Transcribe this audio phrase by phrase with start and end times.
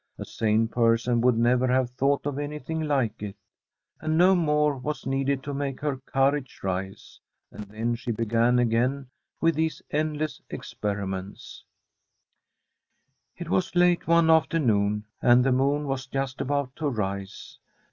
[0.17, 3.35] A sane person would never have thought of anything like it.
[3.99, 7.19] And no more was needed to make her courage rise,
[7.51, 9.11] and then she began again
[9.41, 11.63] with these endless experiments.
[13.37, 17.59] It was late one afternoon, and the moon was just about to rise.